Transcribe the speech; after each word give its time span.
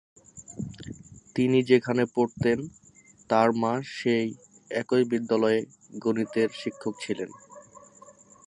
তিনি 1.35 1.59
যেখানে 1.63 2.03
পড়তেন, 2.15 2.59
তাঁর 3.29 3.49
মা 3.53 3.73
সেই 3.97 4.27
একই 4.71 5.03
বিদ্যালয়ে 5.03 5.59
গণিতের 5.99 6.49
শিক্ষক 6.61 6.93
ছিলেন। 6.99 7.29